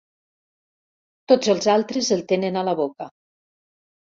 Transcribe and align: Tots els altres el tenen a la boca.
Tots 1.33 1.51
els 1.55 1.69
altres 1.75 2.11
el 2.17 2.25
tenen 2.33 2.59
a 2.63 2.67
la 2.71 2.77
boca. 2.81 3.11